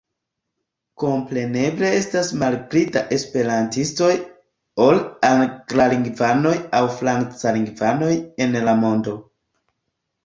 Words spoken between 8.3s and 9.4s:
en la mondo.